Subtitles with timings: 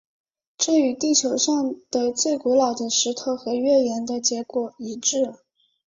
[0.57, 5.35] 这与地球上的最古老的石头和月岩的结果一致。